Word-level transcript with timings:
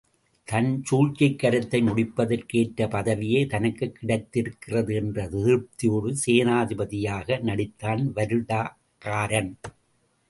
தன் 0.43 0.83
சூழ்ச்சிக் 0.83 1.39
கருத்தை 1.39 1.81
முடிப்பதற்கு 1.81 2.59
ஏற்ற 2.59 2.87
பதவியே 2.87 3.45
தனக்குக் 3.47 3.95
கிடைத்திருக்கிறது 3.95 4.95
என்ற 4.95 5.27
திருப்தியோடு 5.29 6.15
சேனாபதியாக 6.25 7.39
நடித்தான் 7.41 8.11
வருடகாரன். 8.15 9.53